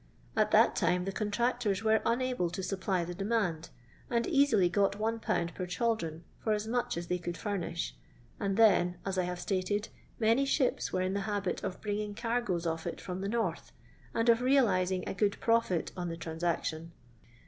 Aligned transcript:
At 0.35 0.49
that 0.49 0.75
time 0.75 1.05
the 1.05 1.11
contractors 1.11 1.83
were 1.83 2.01
unable 2.07 2.49
to 2.49 2.63
supply 2.63 3.05
the 3.05 3.13
demand, 3.13 3.69
and 4.09 4.25
easily 4.25 4.67
got 4.67 4.93
1^. 4.93 5.53
per 5.53 5.67
chaldron 5.67 6.23
for 6.39 6.53
as 6.53 6.65
much 6.67 6.97
as 6.97 7.05
they 7.05 7.19
could 7.19 7.37
furnish, 7.37 7.95
and 8.39 8.57
then, 8.57 8.97
as 9.05 9.19
I 9.19 9.25
have 9.25 9.39
stated, 9.39 9.89
many 10.17 10.43
ships 10.43 10.91
were 10.91 11.01
in 11.03 11.13
the 11.13 11.19
habit 11.29 11.63
of 11.63 11.81
bringing 11.81 12.15
cargoes 12.15 12.65
of 12.65 12.87
it 12.87 12.99
from 12.99 13.21
the 13.21 13.29
North, 13.29 13.73
and 14.11 14.27
of 14.27 14.41
realizing 14.41 15.07
a 15.07 15.13
good 15.13 15.39
profit 15.39 15.91
on 15.95 16.09
the 16.09 16.17
transaction. 16.17 16.93